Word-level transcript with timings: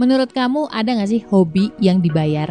Menurut 0.00 0.32
kamu 0.32 0.72
ada 0.72 0.96
nggak 0.96 1.12
sih 1.12 1.20
hobi 1.28 1.68
yang 1.76 2.00
dibayar? 2.00 2.48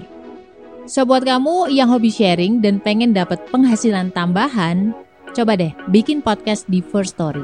So 0.86 1.02
buat 1.02 1.26
kamu 1.26 1.74
yang 1.74 1.90
hobi 1.90 2.14
sharing 2.14 2.62
dan 2.62 2.78
pengen 2.78 3.10
dapat 3.10 3.42
penghasilan 3.50 4.14
tambahan, 4.14 4.94
coba 5.34 5.58
deh 5.58 5.74
bikin 5.90 6.22
podcast 6.22 6.70
di 6.70 6.78
First 6.78 7.18
Story. 7.18 7.42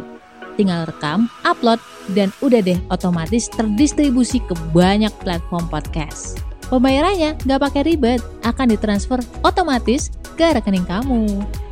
Tinggal 0.62 0.86
rekam, 0.86 1.26
upload, 1.42 1.82
dan 2.14 2.30
udah 2.46 2.62
deh 2.62 2.78
otomatis 2.94 3.50
terdistribusi 3.50 4.46
ke 4.46 4.54
banyak 4.78 5.10
platform 5.26 5.66
podcast. 5.74 6.38
Pembayarannya 6.70 7.42
nggak 7.42 7.62
pakai 7.66 7.82
ribet, 7.90 8.22
akan 8.46 8.78
ditransfer 8.78 9.26
otomatis 9.42 10.14
ke 10.38 10.54
rekening 10.54 10.86
kamu. 10.86 11.26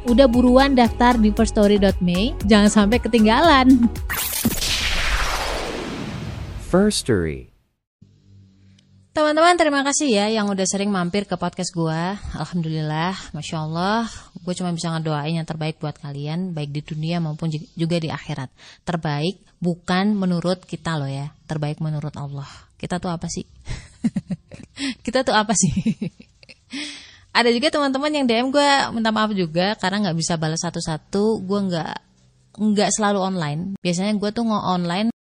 Udah 0.09 0.25
buruan 0.25 0.73
daftar 0.73 1.21
di 1.21 1.29
firststory.me, 1.29 2.33
jangan 2.49 2.69
sampai 2.73 2.97
ketinggalan. 2.97 3.93
First 6.73 7.05
Story. 7.05 7.52
Teman-teman 9.13 9.53
terima 9.61 9.85
kasih 9.85 10.09
ya 10.09 10.25
yang 10.25 10.49
udah 10.49 10.65
sering 10.65 10.89
mampir 10.89 11.29
ke 11.29 11.37
podcast 11.37 11.69
gue 11.69 12.01
Alhamdulillah, 12.33 13.13
Masya 13.37 13.61
Allah 13.61 14.09
Gue 14.41 14.57
cuma 14.57 14.73
bisa 14.73 14.89
ngedoain 14.89 15.37
yang 15.37 15.45
terbaik 15.45 15.77
buat 15.77 16.01
kalian 16.01 16.49
Baik 16.49 16.73
di 16.73 16.81
dunia 16.81 17.21
maupun 17.21 17.53
juga 17.53 18.01
di 18.01 18.09
akhirat. 18.09 18.49
Terbaik 18.81 19.37
bukan 19.61 20.17
menurut 20.17 20.65
kita 20.65 20.97
loh 20.97 21.05
ya 21.05 21.29
Terbaik 21.45 21.77
menurut 21.77 22.09
Allah. 22.17 22.49
Kita 22.73 22.97
tuh 22.97 23.13
apa 23.13 23.29
sih? 23.29 23.45
kita 25.05 25.21
tuh 25.21 25.37
apa 25.37 25.53
sih? 25.53 25.69
Ada 27.37 27.53
juga 27.53 27.69
teman-teman 27.69 28.09
yang 28.09 28.25
DM 28.25 28.49
gue 28.49 28.69
minta 28.97 29.13
maaf 29.13 29.29
juga 29.37 29.77
Karena 29.77 30.09
gak 30.09 30.17
bisa 30.17 30.41
balas 30.41 30.65
satu-satu 30.65 31.37
Gue 31.45 31.59
gak, 31.69 32.01
nggak 32.57 32.89
selalu 32.89 33.21
online. 33.21 33.61
Biasanya 33.77 34.17
gue 34.17 34.29
tuh 34.33 34.49
nge-online 34.49 35.13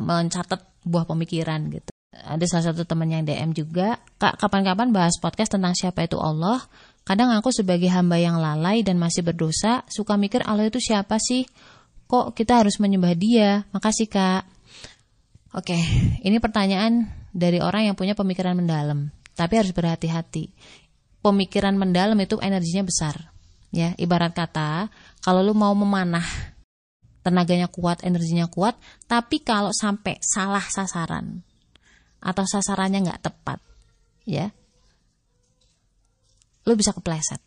Mencatat 0.00 0.64
buah 0.88 1.04
pemikiran 1.04 1.60
gitu 1.68 1.91
ada 2.22 2.44
salah 2.46 2.70
satu 2.70 2.86
teman 2.86 3.10
yang 3.10 3.26
DM 3.26 3.50
juga, 3.50 3.98
Kak 4.18 4.38
kapan-kapan 4.38 4.94
bahas 4.94 5.18
podcast 5.18 5.58
tentang 5.58 5.74
siapa 5.74 6.06
itu 6.06 6.16
Allah. 6.22 6.62
Kadang 7.02 7.34
aku 7.34 7.50
sebagai 7.50 7.90
hamba 7.90 8.14
yang 8.22 8.38
lalai 8.38 8.86
dan 8.86 8.94
masih 8.94 9.26
berdosa, 9.26 9.82
suka 9.90 10.14
mikir 10.14 10.46
Allah 10.46 10.70
itu 10.70 10.78
siapa 10.78 11.18
sih? 11.18 11.42
Kok 12.06 12.30
kita 12.38 12.62
harus 12.62 12.78
menyembah 12.78 13.18
dia? 13.18 13.66
Makasih 13.74 14.06
Kak. 14.06 14.46
Oke, 15.52 15.76
ini 16.22 16.38
pertanyaan 16.38 17.10
dari 17.34 17.58
orang 17.58 17.90
yang 17.90 17.96
punya 17.98 18.14
pemikiran 18.14 18.54
mendalam. 18.54 19.10
Tapi 19.34 19.54
harus 19.58 19.74
berhati-hati. 19.74 20.54
Pemikiran 21.20 21.74
mendalam 21.74 22.16
itu 22.22 22.38
energinya 22.38 22.86
besar. 22.86 23.32
Ya, 23.72 23.96
ibarat 23.96 24.36
kata, 24.36 24.92
kalau 25.24 25.40
lu 25.40 25.56
mau 25.56 25.72
memanah, 25.72 26.24
tenaganya 27.24 27.66
kuat, 27.72 28.04
energinya 28.04 28.46
kuat, 28.46 28.76
tapi 29.08 29.40
kalau 29.40 29.72
sampai 29.72 30.20
salah 30.20 30.62
sasaran, 30.62 31.40
atau 32.22 32.46
sasarannya 32.46 33.02
nggak 33.02 33.26
tepat, 33.26 33.58
ya, 34.22 34.54
lu 36.64 36.72
bisa 36.78 36.94
kepleset. 36.94 37.42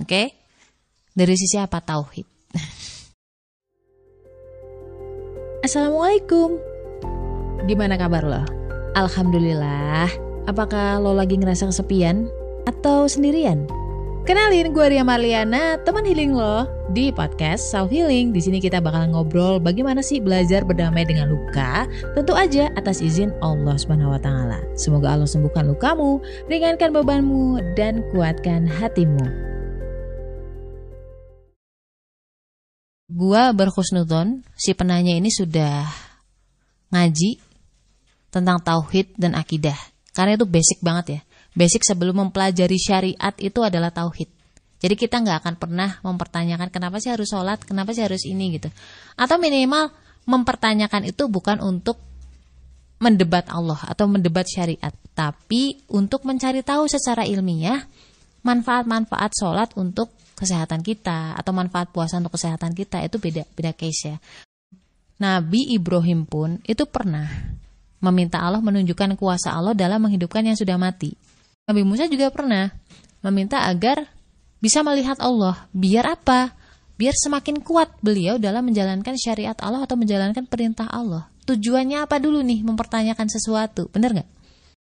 Oke? 0.00 0.08
Okay? 0.08 0.26
Dari 1.12 1.36
sisi 1.36 1.60
apa 1.60 1.80
tauhid? 1.80 2.24
Assalamualaikum. 5.66 6.56
Gimana 7.68 8.00
kabar 8.00 8.24
lo? 8.24 8.42
Alhamdulillah. 8.96 10.08
Apakah 10.48 10.98
lo 10.98 11.14
lagi 11.14 11.38
ngerasa 11.38 11.70
kesepian 11.70 12.26
atau 12.66 13.06
sendirian? 13.06 13.68
Kenalin, 14.22 14.70
gue 14.70 14.86
Ria 14.86 15.02
Marliana, 15.02 15.82
teman 15.82 16.06
healing 16.06 16.30
lo 16.30 16.70
di 16.94 17.10
podcast 17.10 17.74
Self 17.74 17.90
Healing. 17.90 18.30
Di 18.30 18.38
sini 18.38 18.62
kita 18.62 18.78
bakal 18.78 19.10
ngobrol 19.10 19.58
bagaimana 19.58 19.98
sih 19.98 20.22
belajar 20.22 20.62
berdamai 20.62 21.02
dengan 21.02 21.26
luka, 21.26 21.90
tentu 22.14 22.30
aja 22.38 22.70
atas 22.78 23.02
izin 23.02 23.34
Allah 23.42 23.74
Subhanahu 23.74 24.14
wa 24.14 24.22
taala. 24.22 24.62
Semoga 24.78 25.18
Allah 25.18 25.26
sembuhkan 25.26 25.66
lukamu, 25.66 26.22
ringankan 26.46 26.94
bebanmu 26.94 27.74
dan 27.74 28.06
kuatkan 28.14 28.62
hatimu. 28.62 29.26
Gua 33.10 33.50
berkhusnudon, 33.50 34.46
si 34.54 34.70
penanya 34.70 35.18
ini 35.18 35.34
sudah 35.34 35.82
ngaji 36.94 37.42
tentang 38.30 38.62
tauhid 38.62 39.18
dan 39.18 39.34
akidah. 39.34 39.74
Karena 40.14 40.38
itu 40.38 40.46
basic 40.46 40.78
banget 40.78 41.06
ya 41.18 41.20
basic 41.52 41.84
sebelum 41.84 42.28
mempelajari 42.28 42.76
syariat 42.80 43.34
itu 43.40 43.60
adalah 43.60 43.92
tauhid. 43.92 44.28
Jadi 44.82 44.94
kita 44.98 45.22
nggak 45.22 45.46
akan 45.46 45.54
pernah 45.62 45.90
mempertanyakan 46.02 46.68
kenapa 46.74 46.98
sih 46.98 47.14
harus 47.14 47.30
sholat, 47.30 47.62
kenapa 47.62 47.94
sih 47.94 48.02
harus 48.02 48.26
ini 48.26 48.58
gitu. 48.58 48.66
Atau 49.14 49.38
minimal 49.38 49.94
mempertanyakan 50.26 51.06
itu 51.06 51.30
bukan 51.30 51.62
untuk 51.62 52.02
mendebat 52.98 53.46
Allah 53.50 53.78
atau 53.86 54.06
mendebat 54.10 54.46
syariat, 54.46 54.94
tapi 55.14 55.82
untuk 55.90 56.26
mencari 56.26 56.62
tahu 56.62 56.86
secara 56.86 57.26
ilmiah 57.26 57.82
manfaat-manfaat 58.42 59.30
sholat 59.34 59.70
untuk 59.78 60.10
kesehatan 60.34 60.82
kita 60.82 61.38
atau 61.38 61.54
manfaat 61.54 61.94
puasa 61.94 62.18
untuk 62.18 62.34
kesehatan 62.34 62.74
kita 62.74 63.02
itu 63.06 63.22
beda 63.22 63.46
beda 63.54 63.70
case 63.74 64.02
ya. 64.10 64.16
Nabi 65.22 65.70
Ibrahim 65.78 66.26
pun 66.26 66.58
itu 66.66 66.82
pernah 66.90 67.30
meminta 68.02 68.42
Allah 68.42 68.58
menunjukkan 68.58 69.14
kuasa 69.14 69.54
Allah 69.54 69.78
dalam 69.78 70.02
menghidupkan 70.02 70.42
yang 70.42 70.58
sudah 70.58 70.74
mati. 70.74 71.14
Nabi 71.62 71.86
Musa 71.86 72.10
juga 72.10 72.26
pernah 72.34 72.74
meminta 73.22 73.62
agar 73.70 74.10
bisa 74.58 74.82
melihat 74.82 75.18
Allah. 75.22 75.70
Biar 75.70 76.18
apa? 76.18 76.58
Biar 76.98 77.14
semakin 77.14 77.62
kuat 77.62 78.02
beliau 78.02 78.38
dalam 78.38 78.66
menjalankan 78.66 79.14
syariat 79.14 79.54
Allah 79.62 79.86
atau 79.86 79.94
menjalankan 79.94 80.46
perintah 80.50 80.90
Allah. 80.90 81.30
Tujuannya 81.46 82.02
apa 82.02 82.18
dulu 82.18 82.42
nih 82.42 82.66
mempertanyakan 82.66 83.26
sesuatu? 83.30 83.90
Bener 83.94 84.14
nggak? 84.14 84.30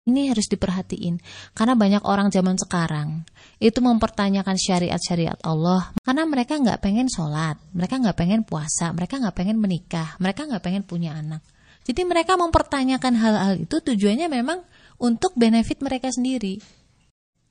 Ini 0.08 0.32
harus 0.32 0.48
diperhatiin 0.48 1.20
karena 1.52 1.76
banyak 1.76 2.08
orang 2.08 2.32
zaman 2.32 2.56
sekarang 2.56 3.28
itu 3.60 3.84
mempertanyakan 3.84 4.56
syariat-syariat 4.56 5.36
Allah 5.44 5.92
karena 6.00 6.24
mereka 6.24 6.56
nggak 6.56 6.80
pengen 6.80 7.12
sholat, 7.12 7.60
mereka 7.76 8.00
nggak 8.00 8.16
pengen 8.16 8.48
puasa, 8.48 8.96
mereka 8.96 9.20
nggak 9.20 9.36
pengen 9.36 9.60
menikah, 9.60 10.16
mereka 10.24 10.48
nggak 10.48 10.64
pengen 10.64 10.88
punya 10.88 11.12
anak. 11.12 11.44
Jadi 11.84 12.08
mereka 12.08 12.40
mempertanyakan 12.40 13.14
hal-hal 13.20 13.54
itu 13.68 13.84
tujuannya 13.84 14.32
memang 14.32 14.64
untuk 14.98 15.34
benefit 15.38 15.82
mereka 15.82 16.10
sendiri. 16.10 16.62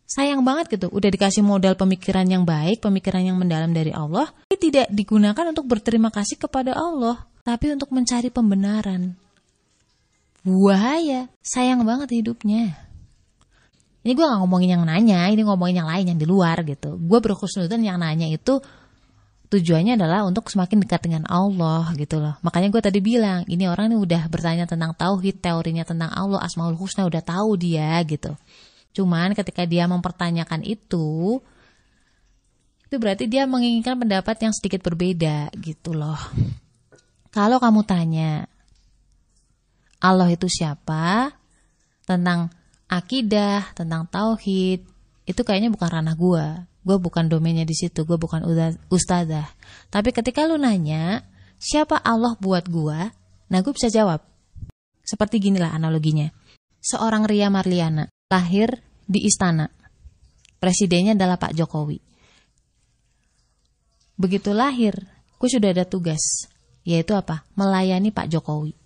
Sayang 0.06 0.46
banget 0.46 0.78
gitu, 0.78 0.86
udah 0.86 1.10
dikasih 1.10 1.42
modal 1.42 1.74
pemikiran 1.74 2.22
yang 2.30 2.46
baik, 2.46 2.78
pemikiran 2.78 3.26
yang 3.26 3.38
mendalam 3.42 3.74
dari 3.74 3.90
Allah, 3.90 4.30
ini 4.46 4.56
tidak 4.70 4.86
digunakan 4.94 5.50
untuk 5.50 5.66
berterima 5.66 6.14
kasih 6.14 6.38
kepada 6.38 6.78
Allah, 6.78 7.26
tapi 7.42 7.74
untuk 7.74 7.90
mencari 7.90 8.30
pembenaran. 8.30 9.18
Bahaya, 10.46 11.26
sayang 11.42 11.82
banget 11.82 12.22
hidupnya. 12.22 12.78
Ini 14.06 14.14
gue 14.14 14.22
gak 14.22 14.38
ngomongin 14.46 14.78
yang 14.78 14.86
nanya, 14.86 15.26
ini 15.26 15.42
ngomongin 15.42 15.82
yang 15.82 15.90
lain 15.90 16.14
yang 16.14 16.18
di 16.22 16.26
luar 16.30 16.62
gitu. 16.62 16.94
Gue 16.94 17.18
berkhusnudan 17.18 17.82
yang 17.82 17.98
nanya 17.98 18.30
itu 18.30 18.62
tujuannya 19.46 19.94
adalah 19.94 20.26
untuk 20.26 20.50
semakin 20.50 20.82
dekat 20.82 21.06
dengan 21.06 21.24
Allah 21.30 21.94
gitu 21.94 22.18
loh. 22.18 22.34
Makanya 22.42 22.68
gue 22.74 22.82
tadi 22.82 22.98
bilang, 22.98 23.46
ini 23.46 23.70
orang 23.70 23.94
ini 23.94 23.96
udah 23.98 24.26
bertanya 24.26 24.66
tentang 24.66 24.92
tauhid, 24.94 25.38
teorinya 25.38 25.86
tentang 25.86 26.10
Allah, 26.10 26.42
Asmaul 26.42 26.74
Husna 26.74 27.06
udah 27.06 27.22
tahu 27.22 27.54
dia 27.54 27.94
gitu. 28.02 28.34
Cuman 28.96 29.36
ketika 29.38 29.62
dia 29.68 29.86
mempertanyakan 29.86 30.66
itu, 30.66 31.38
itu 32.86 32.96
berarti 32.98 33.30
dia 33.30 33.46
menginginkan 33.46 33.98
pendapat 33.98 34.36
yang 34.42 34.52
sedikit 34.54 34.82
berbeda 34.82 35.50
gitu 35.58 35.94
loh. 35.94 36.18
Kalau 37.30 37.60
kamu 37.60 37.84
tanya, 37.86 38.48
Allah 40.02 40.30
itu 40.32 40.48
siapa? 40.50 41.34
Tentang 42.06 42.50
akidah, 42.86 43.74
tentang 43.74 44.06
tauhid, 44.06 44.86
itu 45.26 45.40
kayaknya 45.42 45.74
bukan 45.74 45.90
ranah 45.90 46.14
gue 46.14 46.46
gue 46.86 46.96
bukan 47.02 47.26
domainnya 47.26 47.66
di 47.66 47.74
situ 47.74 48.06
gue 48.06 48.14
bukan 48.14 48.46
ustazah. 48.86 49.50
Tapi 49.90 50.14
ketika 50.14 50.46
lu 50.46 50.54
nanya 50.54 51.26
siapa 51.58 51.98
Allah 51.98 52.38
buat 52.38 52.70
gue 52.70 53.10
nah 53.50 53.58
gue 53.58 53.72
bisa 53.74 53.90
jawab. 53.90 54.22
Seperti 55.02 55.42
ginilah 55.42 55.74
analoginya. 55.74 56.30
Seorang 56.78 57.26
Ria 57.26 57.50
Marliana 57.50 58.06
lahir 58.30 58.86
di 59.02 59.26
istana. 59.26 59.66
Presidennya 60.62 61.18
adalah 61.18 61.42
Pak 61.42 61.58
Jokowi. 61.58 61.98
Begitu 64.14 64.54
lahir 64.54 64.94
gue 65.42 65.48
sudah 65.50 65.74
ada 65.74 65.82
tugas 65.82 66.46
yaitu 66.86 67.18
apa? 67.18 67.42
Melayani 67.58 68.14
Pak 68.14 68.30
Jokowi. 68.30 68.78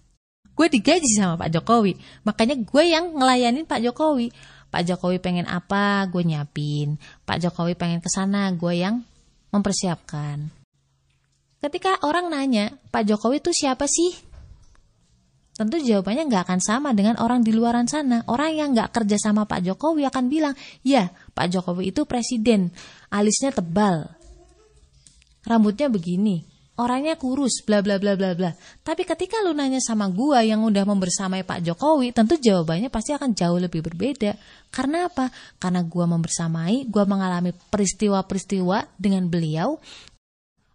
Gue 0.57 0.67
digaji 0.73 1.21
sama 1.21 1.37
Pak 1.37 1.53
Jokowi 1.53 2.01
makanya 2.25 2.57
gue 2.57 2.85
yang 2.89 3.13
ngelayanin 3.13 3.69
Pak 3.69 3.85
Jokowi 3.85 4.33
Pak 4.71 4.87
Jokowi 4.87 5.19
pengen 5.19 5.51
apa, 5.51 6.07
gue 6.07 6.23
nyiapin. 6.23 6.95
Pak 7.27 7.43
Jokowi 7.43 7.75
pengen 7.75 7.99
ke 7.99 8.07
sana, 8.07 8.55
gue 8.55 8.79
yang 8.79 9.03
mempersiapkan. 9.51 10.47
Ketika 11.61 12.01
orang 12.07 12.31
nanya, 12.33 12.73
Pak 12.89 13.05
Jokowi 13.05 13.43
itu 13.43 13.53
siapa 13.53 13.85
sih? 13.85 14.17
Tentu 15.61 15.77
jawabannya 15.77 16.25
nggak 16.25 16.49
akan 16.49 16.61
sama 16.65 16.97
dengan 16.97 17.21
orang 17.21 17.45
di 17.45 17.53
luaran 17.53 17.85
sana. 17.85 18.25
Orang 18.33 18.57
yang 18.57 18.73
nggak 18.73 18.97
kerja 18.97 19.21
sama 19.21 19.45
Pak 19.45 19.61
Jokowi 19.61 20.09
akan 20.09 20.33
bilang, 20.33 20.55
ya 20.81 21.13
Pak 21.37 21.53
Jokowi 21.53 21.93
itu 21.93 22.09
presiden, 22.09 22.73
alisnya 23.13 23.53
tebal, 23.53 24.09
rambutnya 25.45 25.93
begini, 25.93 26.50
orangnya 26.81 27.15
kurus, 27.21 27.61
bla 27.63 27.85
bla 27.85 28.01
bla 28.01 28.17
bla 28.17 28.33
bla. 28.33 28.51
Tapi 28.81 29.05
ketika 29.05 29.45
lu 29.45 29.53
nanya 29.53 29.79
sama 29.79 30.09
gua 30.09 30.41
yang 30.41 30.65
udah 30.65 30.89
membersamai 30.89 31.45
Pak 31.45 31.61
Jokowi, 31.61 32.17
tentu 32.17 32.41
jawabannya 32.41 32.89
pasti 32.89 33.13
akan 33.13 33.37
jauh 33.37 33.61
lebih 33.61 33.85
berbeda. 33.85 34.35
Karena 34.73 35.07
apa? 35.07 35.29
Karena 35.61 35.85
gua 35.85 36.09
membersamai, 36.09 36.89
gua 36.89 37.05
mengalami 37.05 37.53
peristiwa-peristiwa 37.53 38.97
dengan 38.97 39.29
beliau. 39.29 39.77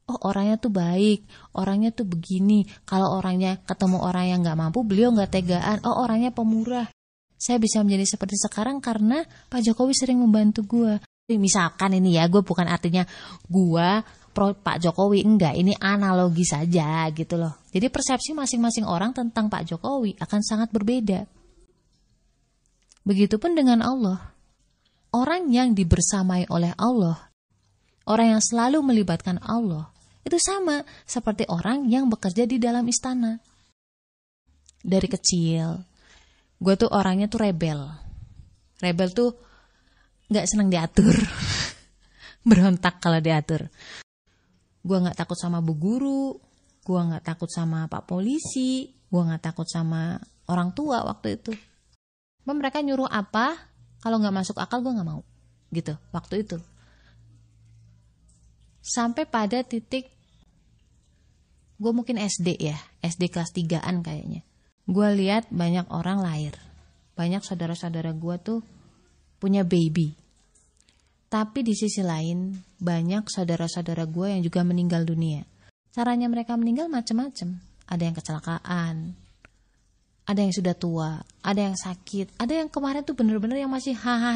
Oh 0.05 0.19
orangnya 0.29 0.61
tuh 0.61 0.69
baik, 0.69 1.25
orangnya 1.57 1.89
tuh 1.89 2.05
begini. 2.05 2.69
Kalau 2.85 3.17
orangnya 3.17 3.57
ketemu 3.65 3.97
orang 4.05 4.25
yang 4.29 4.39
nggak 4.45 4.59
mampu, 4.61 4.85
beliau 4.85 5.09
nggak 5.09 5.33
tegaan. 5.33 5.81
Oh 5.81 6.05
orangnya 6.05 6.29
pemurah. 6.29 6.85
Saya 7.35 7.57
bisa 7.57 7.81
menjadi 7.81 8.15
seperti 8.15 8.37
sekarang 8.37 8.79
karena 8.79 9.25
Pak 9.49 9.65
Jokowi 9.65 9.97
sering 9.97 10.21
membantu 10.21 10.61
gua. 10.63 11.01
Misalkan 11.25 11.97
ini 11.97 12.21
ya, 12.21 12.29
gue 12.29 12.45
bukan 12.45 12.69
artinya 12.69 13.01
gua 13.49 14.05
pro 14.35 14.51
Pak 14.51 14.83
Jokowi. 14.83 15.23
Enggak 15.23 15.55
ini 15.55 15.71
analogi 15.79 16.43
saja 16.43 17.07
gitu 17.15 17.39
loh. 17.39 17.63
Jadi 17.71 17.87
persepsi 17.87 18.35
masing-masing 18.35 18.83
orang 18.83 19.15
tentang 19.15 19.47
Pak 19.47 19.63
Jokowi 19.63 20.19
akan 20.19 20.41
sangat 20.43 20.75
berbeda. 20.75 21.23
Begitupun 23.07 23.55
dengan 23.55 23.79
Allah. 23.79 24.35
Orang 25.15 25.47
yang 25.47 25.71
dibersamai 25.71 26.51
oleh 26.51 26.75
Allah 26.75 27.31
orang 28.05 28.37
yang 28.37 28.43
selalu 28.43 28.83
melibatkan 28.85 29.41
Allah 29.41 29.89
itu 30.25 30.37
sama 30.41 30.81
seperti 31.05 31.45
orang 31.47 31.85
yang 31.85 32.09
bekerja 32.09 32.49
di 32.49 32.57
dalam 32.57 32.85
istana. 32.89 33.37
Dari 34.85 35.07
kecil 35.09 35.81
gue 36.55 36.75
tuh 36.77 36.89
orangnya 36.89 37.31
tuh 37.31 37.41
rebel. 37.41 37.79
Rebel 38.81 39.09
tuh 39.13 39.31
nggak 40.29 40.45
senang 40.49 40.69
diatur. 40.69 41.13
Berontak 42.49 43.01
kalau 43.01 43.17
diatur 43.23 43.71
gue 44.85 44.97
nggak 45.01 45.17
takut 45.17 45.33
sama 45.33 45.65
bu 45.65 45.73
guru 45.73 46.37
gue 46.85 47.01
nggak 47.01 47.25
takut 47.25 47.49
sama 47.49 47.89
pak 47.89 48.05
polisi 48.05 48.93
gue 49.09 49.21
nggak 49.25 49.41
takut 49.41 49.65
sama 49.65 50.21
orang 50.45 50.69
tua 50.77 51.01
waktu 51.01 51.41
itu. 51.41 51.51
Mereka 52.45 52.85
nyuruh 52.85 53.09
apa 53.09 53.57
kalau 54.05 54.21
nggak 54.21 54.35
masuk 54.45 54.61
akal 54.61 54.85
gue 54.85 54.93
nggak 54.93 55.09
mau 55.09 55.25
gitu 55.73 55.97
waktu 56.13 56.45
itu. 56.45 56.61
Sampai 58.85 59.25
pada 59.25 59.65
titik 59.65 60.13
gue 61.81 61.91
mungkin 61.91 62.21
SD 62.21 62.61
ya 62.61 62.77
SD 63.01 63.33
kelas 63.33 63.49
3an 63.57 64.05
kayaknya. 64.05 64.45
Gue 64.85 65.09
lihat 65.17 65.49
banyak 65.49 65.89
orang 65.89 66.21
lahir 66.21 66.53
banyak 67.15 67.41
saudara-saudara 67.41 68.11
gue 68.11 68.35
tuh 68.43 68.59
punya 69.39 69.63
baby 69.63 70.13
tapi 71.25 71.65
di 71.65 71.73
sisi 71.73 72.05
lain, 72.05 72.53
banyak 72.77 73.27
saudara-saudara 73.27 74.05
gue 74.05 74.27
yang 74.37 74.41
juga 74.45 74.61
meninggal 74.61 75.03
dunia. 75.03 75.43
Caranya 75.89 76.29
mereka 76.29 76.53
meninggal 76.55 76.91
macam-macam. 76.91 77.59
Ada 77.85 78.01
yang 78.01 78.15
kecelakaan, 78.17 78.95
ada 80.25 80.39
yang 80.41 80.53
sudah 80.53 80.73
tua, 80.73 81.21
ada 81.45 81.61
yang 81.61 81.77
sakit, 81.77 82.33
ada 82.41 82.53
yang 82.65 82.69
kemarin 82.69 83.05
tuh 83.05 83.13
bener-bener 83.13 83.61
yang 83.61 83.69
masih 83.69 83.93
hahaha 83.93 84.33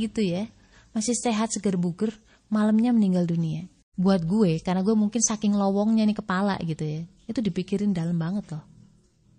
gitu 0.00 0.24
ya. 0.24 0.48
Masih 0.96 1.12
sehat 1.12 1.52
seger 1.52 1.76
buger, 1.76 2.16
malamnya 2.48 2.96
meninggal 2.96 3.28
dunia. 3.28 3.68
Buat 3.92 4.24
gue, 4.24 4.56
karena 4.64 4.80
gue 4.80 4.96
mungkin 4.96 5.20
saking 5.20 5.52
lowongnya 5.52 6.08
nih 6.08 6.16
kepala 6.16 6.56
gitu 6.64 6.80
ya. 6.80 7.00
Itu 7.28 7.44
dipikirin 7.44 7.92
dalam 7.92 8.16
banget 8.16 8.48
loh. 8.56 8.64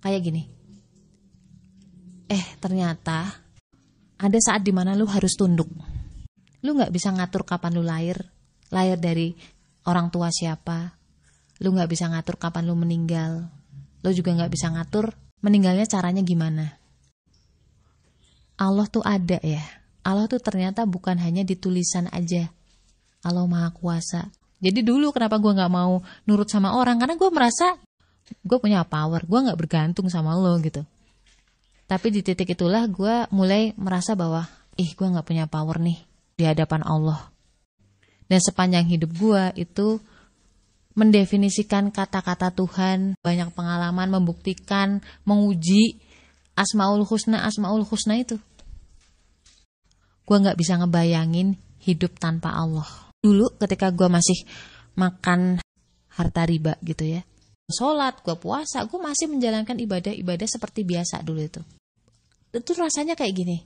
Kayak 0.06 0.22
gini. 0.30 0.44
Eh, 2.30 2.46
ternyata 2.62 3.34
ada 4.22 4.38
saat 4.38 4.62
di 4.62 4.70
mana 4.70 4.94
lu 4.94 5.10
harus 5.10 5.34
tunduk 5.34 5.66
Lu 6.60 6.76
nggak 6.76 6.92
bisa 6.92 7.16
ngatur 7.16 7.48
kapan 7.48 7.72
lu 7.80 7.84
lahir, 7.84 8.20
lahir 8.68 9.00
dari 9.00 9.36
orang 9.88 10.12
tua 10.12 10.28
siapa. 10.28 11.00
Lu 11.64 11.72
nggak 11.72 11.90
bisa 11.92 12.12
ngatur 12.12 12.36
kapan 12.36 12.68
lu 12.68 12.76
meninggal. 12.76 13.48
Lu 14.04 14.10
juga 14.12 14.36
nggak 14.36 14.52
bisa 14.52 14.72
ngatur 14.72 15.16
meninggalnya 15.40 15.88
caranya 15.88 16.24
gimana. 16.24 16.76
Allah 18.60 18.88
tuh 18.92 19.04
ada 19.04 19.40
ya. 19.40 19.64
Allah 20.04 20.28
tuh 20.28 20.40
ternyata 20.40 20.84
bukan 20.84 21.16
hanya 21.20 21.48
di 21.48 21.56
tulisan 21.56 22.12
aja. 22.12 22.52
Allah 23.24 23.48
maha 23.48 23.72
kuasa. 23.72 24.32
Jadi 24.60 24.84
dulu 24.84 25.16
kenapa 25.16 25.40
gue 25.40 25.56
nggak 25.56 25.72
mau 25.72 26.04
nurut 26.28 26.48
sama 26.52 26.76
orang 26.76 27.00
karena 27.00 27.16
gue 27.16 27.32
merasa 27.32 27.80
gue 28.44 28.58
punya 28.60 28.84
power, 28.84 29.24
gue 29.24 29.40
nggak 29.48 29.60
bergantung 29.60 30.12
sama 30.12 30.36
lo 30.36 30.60
gitu. 30.60 30.84
Tapi 31.88 32.08
di 32.12 32.20
titik 32.20 32.52
itulah 32.52 32.84
gue 32.92 33.32
mulai 33.32 33.72
merasa 33.80 34.12
bahwa 34.20 34.44
ih 34.76 34.92
gue 34.92 35.08
nggak 35.08 35.24
punya 35.24 35.48
power 35.48 35.80
nih 35.80 36.09
di 36.40 36.48
hadapan 36.48 36.88
Allah. 36.88 37.28
Dan 38.32 38.40
sepanjang 38.40 38.88
hidup 38.88 39.12
gue 39.20 39.44
itu 39.60 40.00
mendefinisikan 40.96 41.92
kata-kata 41.92 42.56
Tuhan, 42.56 43.20
banyak 43.20 43.52
pengalaman 43.52 44.08
membuktikan, 44.08 45.04
menguji 45.28 46.00
Asmaul 46.56 47.04
Husna, 47.04 47.44
Asmaul 47.44 47.84
Husna 47.84 48.16
itu. 48.16 48.40
Gue 50.24 50.38
gak 50.40 50.56
bisa 50.56 50.80
ngebayangin 50.80 51.60
hidup 51.84 52.16
tanpa 52.16 52.56
Allah. 52.56 52.88
Dulu 53.20 53.60
ketika 53.60 53.92
gue 53.92 54.08
masih 54.08 54.48
makan 54.96 55.60
harta 56.14 56.44
riba 56.48 56.80
gitu 56.84 57.04
ya. 57.04 57.22
Sholat, 57.70 58.26
gue 58.26 58.34
puasa, 58.36 58.84
gue 58.86 59.00
masih 59.00 59.30
menjalankan 59.30 59.78
ibadah-ibadah 59.78 60.48
seperti 60.50 60.84
biasa 60.84 61.22
dulu 61.22 61.42
itu. 61.44 61.62
Itu 62.50 62.74
rasanya 62.74 63.14
kayak 63.14 63.34
gini, 63.34 63.58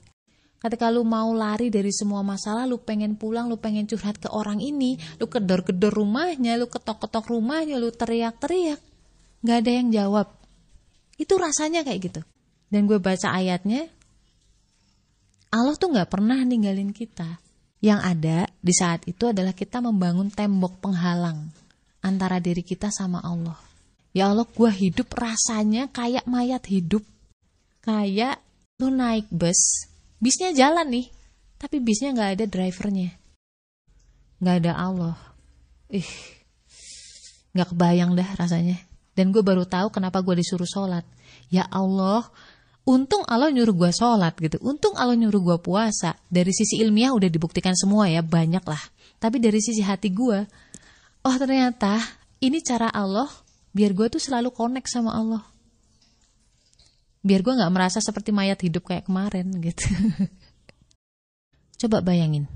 Ketika 0.63 0.87
lu 0.87 1.03
mau 1.03 1.35
lari 1.35 1.67
dari 1.67 1.91
semua 1.91 2.23
masalah, 2.23 2.63
lu 2.63 2.79
pengen 2.79 3.19
pulang, 3.19 3.51
lu 3.51 3.59
pengen 3.59 3.83
curhat 3.83 4.15
ke 4.15 4.31
orang 4.31 4.63
ini, 4.63 4.95
lu 5.19 5.27
kedor-kedor 5.27 5.91
rumahnya, 5.91 6.55
lu 6.55 6.71
ketok-ketok 6.71 7.27
rumahnya, 7.27 7.75
lu 7.83 7.91
teriak-teriak. 7.91 8.79
Gak 9.43 9.57
ada 9.59 9.71
yang 9.75 9.91
jawab. 9.91 10.31
Itu 11.19 11.35
rasanya 11.35 11.83
kayak 11.83 11.99
gitu. 12.07 12.21
Dan 12.71 12.87
gue 12.87 12.95
baca 12.95 13.35
ayatnya, 13.35 13.91
Allah 15.51 15.75
tuh 15.75 15.99
gak 15.99 16.07
pernah 16.07 16.39
ninggalin 16.47 16.95
kita. 16.95 17.43
Yang 17.83 17.99
ada 17.99 18.37
di 18.63 18.71
saat 18.71 19.03
itu 19.03 19.35
adalah 19.35 19.51
kita 19.51 19.83
membangun 19.83 20.31
tembok 20.31 20.79
penghalang 20.79 21.51
antara 21.99 22.39
diri 22.39 22.63
kita 22.63 22.87
sama 22.87 23.19
Allah. 23.19 23.59
Ya 24.15 24.31
Allah, 24.31 24.47
gue 24.47 24.71
hidup 24.71 25.11
rasanya 25.11 25.91
kayak 25.91 26.23
mayat 26.23 26.63
hidup. 26.71 27.03
Kayak 27.83 28.39
lu 28.79 28.95
naik 28.95 29.27
bus, 29.27 29.91
bisnya 30.23 30.55
jalan 30.55 30.87
nih 30.87 31.07
tapi 31.63 31.79
bisnya 31.79 32.11
nggak 32.11 32.31
ada 32.35 32.45
drivernya. 32.51 33.15
Nggak 34.43 34.55
ada 34.59 34.71
Allah. 34.75 35.15
Ih 35.87 36.11
nggak 37.55 37.71
kebayang 37.71 38.19
dah 38.19 38.29
rasanya. 38.35 38.75
Dan 39.15 39.31
gue 39.31 39.39
baru 39.39 39.63
tahu 39.63 39.87
kenapa 39.87 40.19
gue 40.19 40.43
disuruh 40.43 40.67
sholat. 40.67 41.07
Ya 41.47 41.63
Allah 41.71 42.27
untung 42.83 43.23
Allah 43.31 43.47
nyuruh 43.47 43.71
gue 43.71 43.91
sholat 43.95 44.35
gitu. 44.43 44.59
Untung 44.59 44.91
Allah 44.99 45.15
nyuruh 45.15 45.39
gue 45.39 45.57
puasa. 45.63 46.19
Dari 46.27 46.51
sisi 46.51 46.83
ilmiah 46.83 47.15
udah 47.15 47.31
dibuktikan 47.31 47.79
semua 47.79 48.11
ya 48.11 48.19
banyak 48.19 48.67
lah. 48.67 48.83
Tapi 49.23 49.39
dari 49.39 49.63
sisi 49.63 49.79
hati 49.79 50.11
gue 50.11 50.43
oh 51.23 51.35
ternyata 51.39 51.95
ini 52.43 52.59
cara 52.59 52.91
Allah 52.91 53.31
biar 53.71 53.95
gue 53.95 54.11
tuh 54.11 54.19
selalu 54.19 54.51
connect 54.51 54.91
sama 54.91 55.15
Allah 55.15 55.52
biar 57.23 57.39
gue 57.39 57.53
nggak 57.55 57.73
merasa 57.73 58.03
seperti 58.03 58.35
mayat 58.35 58.59
hidup 58.59 58.83
kayak 58.83 59.07
kemarin 59.07 59.47
gitu. 59.63 59.87
Coba 61.81 62.03
bayangin. 62.03 62.51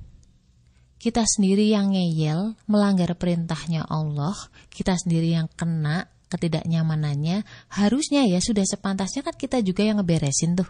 Kita 0.97 1.23
sendiri 1.23 1.71
yang 1.71 1.95
ngeyel 1.95 2.57
melanggar 2.67 3.13
perintahnya 3.15 3.87
Allah 3.87 4.35
kita 4.73 4.97
sendiri 4.97 5.31
yang 5.33 5.47
kena 5.47 6.09
ketidaknyamanannya 6.27 7.47
harusnya 7.71 8.27
ya 8.27 8.43
sudah 8.43 8.67
sepantasnya 8.67 9.23
kan 9.23 9.35
kita 9.37 9.63
juga 9.63 9.87
yang 9.87 10.03
ngeberesin 10.03 10.59
tuh. 10.59 10.67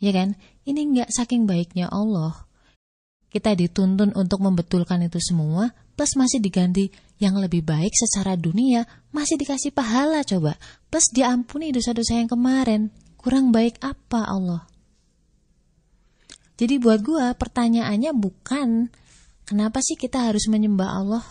Ya 0.00 0.14
kan? 0.14 0.38
Ini 0.64 0.80
nggak 0.80 1.10
saking 1.10 1.44
baiknya 1.44 1.90
Allah. 1.90 2.46
Kita 3.30 3.54
dituntun 3.54 4.14
untuk 4.14 4.42
membetulkan 4.42 5.02
itu 5.06 5.18
semua 5.22 5.74
plus 6.00 6.16
masih 6.16 6.40
diganti. 6.40 6.88
Yang 7.20 7.44
lebih 7.44 7.68
baik 7.68 7.92
secara 7.92 8.32
dunia 8.32 8.88
masih 9.12 9.36
dikasih 9.36 9.76
pahala 9.76 10.24
coba. 10.24 10.56
Plus 10.88 11.12
diampuni 11.12 11.76
dosa-dosa 11.76 12.16
yang 12.16 12.32
kemarin. 12.32 12.88
Kurang 13.20 13.52
baik 13.52 13.76
apa 13.84 14.24
Allah? 14.24 14.64
Jadi 16.56 16.80
buat 16.80 17.04
gue 17.04 17.36
pertanyaannya 17.36 18.16
bukan 18.16 18.88
kenapa 19.44 19.84
sih 19.84 20.00
kita 20.00 20.32
harus 20.32 20.48
menyembah 20.48 20.88
Allah? 20.88 21.24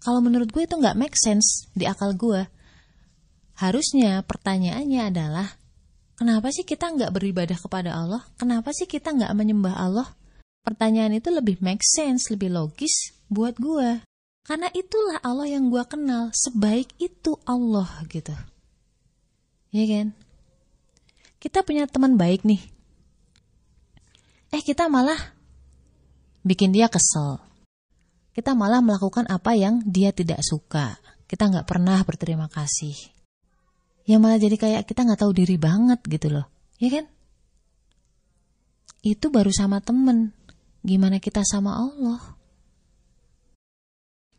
Kalau 0.00 0.24
menurut 0.24 0.48
gue 0.48 0.64
itu 0.64 0.72
nggak 0.72 0.96
make 0.96 1.16
sense 1.20 1.68
di 1.76 1.84
akal 1.84 2.16
gue 2.16 2.48
harusnya 3.60 4.24
pertanyaannya 4.24 5.12
adalah 5.12 5.48
kenapa 6.16 6.48
sih 6.48 6.64
kita 6.64 6.96
nggak 6.96 7.12
beribadah 7.12 7.60
kepada 7.60 7.92
Allah? 7.92 8.24
Kenapa 8.40 8.72
sih 8.72 8.88
kita 8.88 9.12
nggak 9.12 9.36
menyembah 9.36 9.76
Allah 9.76 10.08
pertanyaan 10.66 11.14
itu 11.14 11.30
lebih 11.30 11.62
make 11.62 11.86
sense 11.86 12.26
lebih 12.26 12.50
logis 12.50 13.14
buat 13.30 13.54
gue 13.54 14.02
karena 14.46 14.66
itulah 14.74 15.22
Allah 15.22 15.46
yang 15.46 15.70
gue 15.70 15.82
kenal 15.86 16.34
sebaik 16.34 16.90
itu 16.98 17.38
Allah 17.46 17.86
gitu. 18.10 18.34
Ya 19.74 19.84
kan? 19.86 20.14
Kita 21.42 21.66
punya 21.66 21.90
teman 21.90 22.14
baik 22.14 22.46
nih. 22.46 22.62
Eh 24.54 24.62
kita 24.62 24.86
malah 24.86 25.18
bikin 26.46 26.70
dia 26.70 26.86
kesel. 26.86 27.42
Kita 28.30 28.54
malah 28.54 28.78
melakukan 28.78 29.26
apa 29.26 29.58
yang 29.58 29.82
dia 29.82 30.14
tidak 30.14 30.42
suka. 30.46 30.98
kita 31.26 31.50
nggak 31.50 31.66
pernah 31.66 31.98
berterima 32.06 32.46
kasih. 32.46 32.94
Ya 34.06 34.22
malah 34.22 34.38
jadi 34.38 34.54
kayak 34.54 34.86
kita 34.86 35.02
nggak 35.02 35.26
tahu 35.26 35.34
diri 35.34 35.58
banget 35.58 35.98
gitu 36.06 36.30
loh, 36.30 36.46
ya 36.78 36.86
kan? 36.86 37.10
Itu 39.02 39.34
baru 39.34 39.50
sama 39.50 39.82
temen, 39.82 40.30
gimana 40.86 41.18
kita 41.18 41.42
sama 41.42 41.74
Allah? 41.74 42.22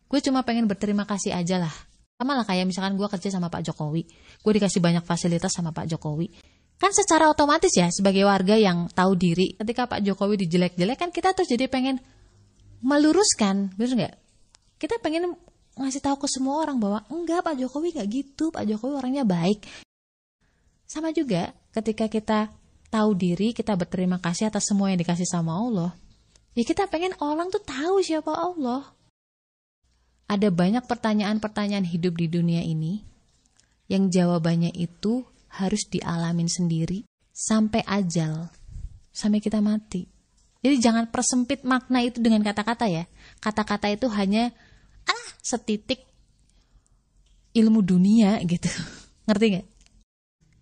Gue 0.07 0.23
cuma 0.23 0.47
pengen 0.47 0.71
berterima 0.71 1.03
kasih 1.03 1.35
aja 1.35 1.59
lah. 1.59 1.75
Sama 2.17 2.33
lah 2.33 2.47
kayak 2.47 2.65
misalkan 2.65 2.95
gue 2.97 3.05
kerja 3.05 3.29
sama 3.29 3.51
Pak 3.51 3.61
Jokowi, 3.67 4.07
gue 4.41 4.51
dikasih 4.57 4.81
banyak 4.81 5.03
fasilitas 5.05 5.53
sama 5.53 5.69
Pak 5.75 5.85
Jokowi. 5.91 6.31
Kan 6.81 6.89
secara 6.95 7.29
otomatis 7.29 7.69
ya 7.75 7.91
sebagai 7.93 8.25
warga 8.25 8.57
yang 8.57 8.89
tahu 8.89 9.13
diri, 9.13 9.53
ketika 9.53 9.85
Pak 9.85 10.01
Jokowi 10.01 10.47
dijelek-jelek 10.47 10.97
kan 10.97 11.09
kita 11.13 11.37
terus 11.37 11.51
jadi 11.51 11.69
pengen 11.69 12.01
meluruskan, 12.81 13.75
bener 13.77 13.93
nggak? 13.93 14.15
Kita 14.81 14.97
pengen 14.97 15.37
ngasih 15.77 16.01
tahu 16.01 16.25
ke 16.25 16.27
semua 16.29 16.57
orang 16.65 16.81
bahwa 16.81 17.05
enggak 17.13 17.45
Pak 17.45 17.53
Jokowi 17.61 17.93
nggak 17.93 18.09
gitu, 18.09 18.49
Pak 18.49 18.65
Jokowi 18.65 18.93
orangnya 18.97 19.25
baik. 19.27 19.61
Sama 20.89 21.13
juga 21.13 21.53
ketika 21.75 22.09
kita 22.09 22.49
tahu 22.89 23.13
diri, 23.13 23.53
kita 23.53 23.77
berterima 23.77 24.17
kasih 24.17 24.49
atas 24.49 24.65
semua 24.65 24.89
yang 24.89 24.97
dikasih 24.97 25.27
sama 25.27 25.53
Allah. 25.53 25.93
Ya 26.57 26.65
kita 26.65 26.89
pengen 26.89 27.13
orang 27.21 27.53
tuh 27.53 27.61
tahu 27.61 28.01
siapa 28.01 28.33
Allah. 28.33 28.97
Ada 30.25 30.49
banyak 30.49 30.89
pertanyaan-pertanyaan 30.89 31.85
hidup 31.85 32.17
di 32.17 32.25
dunia 32.25 32.65
ini 32.65 33.05
yang 33.85 34.09
jawabannya 34.09 34.73
itu 34.73 35.21
harus 35.53 35.85
dialamin 35.85 36.49
sendiri 36.49 37.05
sampai 37.29 37.85
ajal, 37.85 38.49
sampai 39.13 39.37
kita 39.37 39.61
mati. 39.61 40.09
Jadi 40.65 40.81
jangan 40.81 41.13
persempit 41.13 41.61
makna 41.61 42.01
itu 42.01 42.17
dengan 42.25 42.41
kata-kata 42.41 42.89
ya. 42.89 43.05
Kata-kata 43.37 43.93
itu 43.93 44.09
hanya 44.09 44.49
ah 45.05 45.25
setitik 45.45 46.09
ilmu 47.53 47.85
dunia 47.85 48.41
gitu. 48.41 48.65
Ngerti 49.29 49.61
gak? 49.61 49.67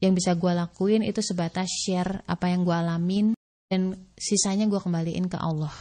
Yang 0.03 0.13
bisa 0.19 0.35
gue 0.35 0.51
lakuin 0.51 1.07
itu 1.07 1.23
sebatas 1.23 1.71
share 1.71 2.19
apa 2.27 2.51
yang 2.51 2.67
gue 2.67 2.75
alamin 2.75 3.34
dan 3.69 3.98
sisanya 4.13 4.69
gue 4.69 4.77
kembaliin 4.77 5.25
ke 5.25 5.38
Allah. 5.41 5.74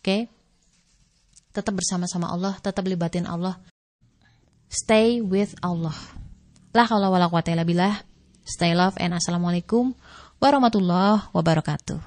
Oke? 0.00 0.04
Okay? 0.04 0.22
Tetap 1.54 1.72
bersama-sama 1.72 2.28
Allah, 2.28 2.58
tetap 2.60 2.84
libatin 2.84 3.24
Allah. 3.30 3.56
Stay 4.66 5.22
with 5.22 5.54
Allah. 5.62 5.94
La 6.74 6.82
haula 6.90 7.08
wala 7.08 7.30
quwata 7.30 7.54
illa 7.54 7.62
billah. 7.62 8.02
Stay 8.42 8.74
love 8.74 8.98
and 8.98 9.14
assalamualaikum 9.14 9.94
warahmatullahi 10.42 11.30
wabarakatuh. 11.30 12.02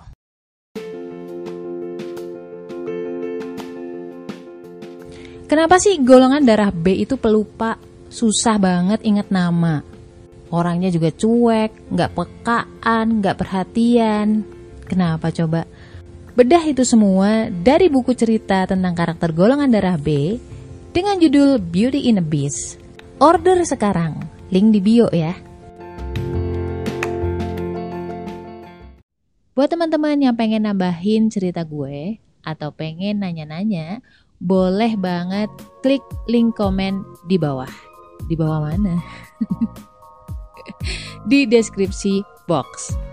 Kenapa 5.47 5.79
sih 5.79 5.95
golongan 6.03 6.43
darah 6.43 6.75
B 6.75 7.07
itu 7.07 7.15
pelupa, 7.15 7.79
susah 8.11 8.59
banget 8.59 8.99
ingat 9.07 9.31
nama? 9.31 9.79
Orangnya 10.51 10.91
juga 10.91 11.07
cuek, 11.15 11.87
nggak 11.87 12.11
pekaan, 12.11 13.23
nggak 13.23 13.37
perhatian. 13.39 14.56
Kenapa 14.87 15.35
coba? 15.35 15.67
Bedah 16.31 16.63
itu 16.63 16.87
semua 16.87 17.51
dari 17.51 17.91
buku 17.91 18.15
cerita 18.15 18.63
tentang 18.63 18.95
karakter 18.95 19.35
golongan 19.35 19.67
darah 19.67 19.99
B 19.99 20.39
dengan 20.95 21.19
judul 21.19 21.59
Beauty 21.59 22.07
in 22.07 22.21
a 22.21 22.25
Beast. 22.25 22.79
Order 23.19 23.67
sekarang, 23.67 24.23
link 24.47 24.71
di 24.71 24.79
bio 24.79 25.11
ya. 25.11 25.35
Buat 29.57 29.73
teman-teman 29.73 30.21
yang 30.21 30.37
pengen 30.37 30.69
nambahin 30.69 31.33
cerita 31.33 31.65
gue 31.65 32.21
atau 32.45 32.69
pengen 32.71 33.25
nanya-nanya, 33.25 34.05
boleh 34.37 34.93
banget 34.95 35.49
klik 35.81 36.05
link 36.29 36.53
komen 36.55 37.01
di 37.25 37.35
bawah. 37.41 37.69
Di 38.29 38.37
bawah 38.37 38.69
mana? 38.69 39.01
di 41.29 41.49
deskripsi 41.49 42.21
box. 42.45 43.06